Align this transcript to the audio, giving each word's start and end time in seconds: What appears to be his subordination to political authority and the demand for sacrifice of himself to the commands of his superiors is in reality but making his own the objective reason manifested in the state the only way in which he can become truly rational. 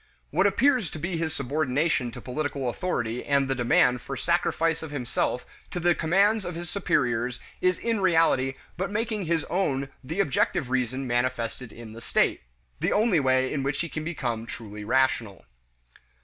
What 0.31 0.47
appears 0.47 0.89
to 0.89 0.97
be 0.97 1.17
his 1.17 1.31
subordination 1.31 2.09
to 2.13 2.19
political 2.21 2.67
authority 2.69 3.23
and 3.23 3.47
the 3.47 3.53
demand 3.53 4.01
for 4.01 4.17
sacrifice 4.17 4.81
of 4.81 4.89
himself 4.89 5.45
to 5.69 5.79
the 5.79 5.93
commands 5.93 6.43
of 6.43 6.55
his 6.55 6.71
superiors 6.71 7.39
is 7.61 7.77
in 7.77 7.99
reality 8.01 8.55
but 8.77 8.89
making 8.89 9.25
his 9.25 9.43
own 9.43 9.89
the 10.03 10.19
objective 10.19 10.71
reason 10.71 11.05
manifested 11.05 11.71
in 11.71 11.93
the 11.93 12.01
state 12.01 12.41
the 12.79 12.91
only 12.91 13.19
way 13.19 13.53
in 13.53 13.61
which 13.61 13.81
he 13.81 13.89
can 13.89 14.03
become 14.03 14.47
truly 14.47 14.83
rational. 14.83 15.45